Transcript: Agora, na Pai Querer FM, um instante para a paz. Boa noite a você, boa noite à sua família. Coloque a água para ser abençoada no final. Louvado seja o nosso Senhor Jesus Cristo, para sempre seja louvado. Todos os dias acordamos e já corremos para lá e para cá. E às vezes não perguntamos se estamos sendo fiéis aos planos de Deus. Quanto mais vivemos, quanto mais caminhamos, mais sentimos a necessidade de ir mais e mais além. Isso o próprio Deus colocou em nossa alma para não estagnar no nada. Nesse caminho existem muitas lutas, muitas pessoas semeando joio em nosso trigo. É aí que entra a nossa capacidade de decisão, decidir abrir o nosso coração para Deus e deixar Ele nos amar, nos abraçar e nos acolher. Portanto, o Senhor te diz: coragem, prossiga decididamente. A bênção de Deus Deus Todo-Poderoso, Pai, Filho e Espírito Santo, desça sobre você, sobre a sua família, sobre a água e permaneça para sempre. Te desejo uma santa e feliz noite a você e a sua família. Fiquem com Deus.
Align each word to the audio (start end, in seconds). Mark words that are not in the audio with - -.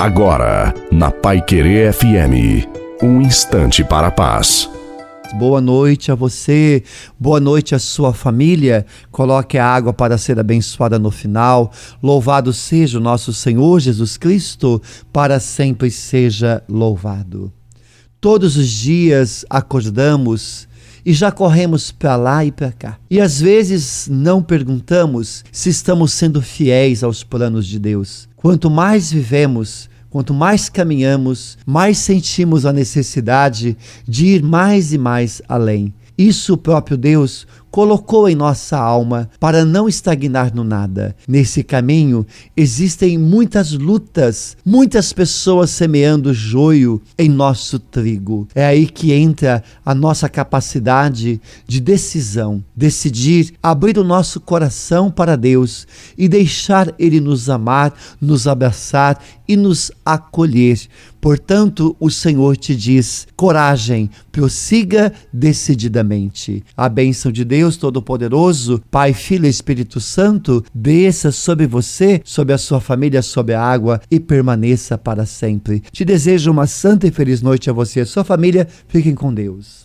Agora, 0.00 0.72
na 0.90 1.10
Pai 1.10 1.42
Querer 1.42 1.92
FM, 1.92 2.66
um 3.02 3.20
instante 3.20 3.84
para 3.84 4.06
a 4.06 4.10
paz. 4.10 4.66
Boa 5.34 5.60
noite 5.60 6.10
a 6.10 6.14
você, 6.14 6.82
boa 7.18 7.38
noite 7.38 7.74
à 7.74 7.78
sua 7.78 8.14
família. 8.14 8.86
Coloque 9.10 9.58
a 9.58 9.66
água 9.66 9.92
para 9.92 10.16
ser 10.16 10.40
abençoada 10.40 10.98
no 10.98 11.10
final. 11.10 11.70
Louvado 12.02 12.50
seja 12.50 12.96
o 12.96 13.02
nosso 13.02 13.34
Senhor 13.34 13.78
Jesus 13.78 14.16
Cristo, 14.16 14.80
para 15.12 15.38
sempre 15.38 15.90
seja 15.90 16.62
louvado. 16.66 17.52
Todos 18.18 18.56
os 18.56 18.70
dias 18.70 19.44
acordamos 19.50 20.66
e 21.10 21.12
já 21.12 21.32
corremos 21.32 21.90
para 21.90 22.14
lá 22.14 22.44
e 22.44 22.52
para 22.52 22.70
cá. 22.70 22.96
E 23.10 23.20
às 23.20 23.40
vezes 23.40 24.06
não 24.08 24.40
perguntamos 24.40 25.44
se 25.50 25.68
estamos 25.68 26.12
sendo 26.12 26.40
fiéis 26.40 27.02
aos 27.02 27.24
planos 27.24 27.66
de 27.66 27.80
Deus. 27.80 28.28
Quanto 28.36 28.70
mais 28.70 29.10
vivemos, 29.10 29.90
quanto 30.08 30.32
mais 30.32 30.68
caminhamos, 30.68 31.58
mais 31.66 31.98
sentimos 31.98 32.64
a 32.64 32.72
necessidade 32.72 33.76
de 34.06 34.26
ir 34.26 34.42
mais 34.44 34.92
e 34.92 34.98
mais 34.98 35.42
além. 35.48 35.92
Isso 36.16 36.54
o 36.54 36.56
próprio 36.56 36.96
Deus 36.96 37.44
colocou 37.70 38.28
em 38.28 38.34
nossa 38.34 38.76
alma 38.76 39.30
para 39.38 39.64
não 39.64 39.88
estagnar 39.88 40.54
no 40.54 40.64
nada. 40.64 41.14
Nesse 41.26 41.62
caminho 41.62 42.26
existem 42.56 43.16
muitas 43.16 43.72
lutas, 43.72 44.56
muitas 44.64 45.12
pessoas 45.12 45.70
semeando 45.70 46.34
joio 46.34 47.00
em 47.18 47.28
nosso 47.28 47.78
trigo. 47.78 48.48
É 48.54 48.64
aí 48.64 48.86
que 48.86 49.12
entra 49.12 49.62
a 49.84 49.94
nossa 49.94 50.28
capacidade 50.28 51.40
de 51.66 51.80
decisão, 51.80 52.62
decidir 52.74 53.54
abrir 53.62 53.98
o 53.98 54.04
nosso 54.04 54.40
coração 54.40 55.10
para 55.10 55.36
Deus 55.36 55.86
e 56.16 56.28
deixar 56.28 56.92
Ele 56.98 57.20
nos 57.20 57.48
amar, 57.48 57.94
nos 58.20 58.46
abraçar 58.46 59.22
e 59.46 59.56
nos 59.56 59.90
acolher. 60.04 60.80
Portanto, 61.20 61.94
o 62.00 62.10
Senhor 62.10 62.56
te 62.56 62.74
diz: 62.74 63.26
coragem, 63.36 64.08
prossiga 64.32 65.12
decididamente. 65.32 66.64
A 66.76 66.88
bênção 66.88 67.30
de 67.30 67.44
Deus 67.44 67.59
Deus 67.60 67.76
Todo-Poderoso, 67.76 68.80
Pai, 68.90 69.12
Filho 69.12 69.44
e 69.44 69.50
Espírito 69.50 70.00
Santo, 70.00 70.64
desça 70.74 71.30
sobre 71.30 71.66
você, 71.66 72.22
sobre 72.24 72.54
a 72.54 72.58
sua 72.58 72.80
família, 72.80 73.20
sobre 73.20 73.52
a 73.52 73.62
água 73.62 74.00
e 74.10 74.18
permaneça 74.18 74.96
para 74.96 75.26
sempre. 75.26 75.82
Te 75.92 76.02
desejo 76.02 76.50
uma 76.50 76.66
santa 76.66 77.06
e 77.06 77.10
feliz 77.10 77.42
noite 77.42 77.68
a 77.68 77.74
você 77.74 78.00
e 78.00 78.02
a 78.02 78.06
sua 78.06 78.24
família. 78.24 78.66
Fiquem 78.88 79.14
com 79.14 79.34
Deus. 79.34 79.78